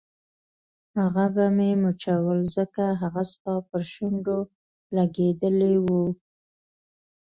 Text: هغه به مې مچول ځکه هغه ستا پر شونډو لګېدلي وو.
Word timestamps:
هغه 0.99 1.25
به 1.35 1.45
مې 1.55 1.69
مچول 1.81 2.39
ځکه 2.57 2.83
هغه 3.01 3.23
ستا 3.33 3.53
پر 3.69 3.81
شونډو 3.91 4.37
لګېدلي 4.95 5.75
وو. 5.85 6.03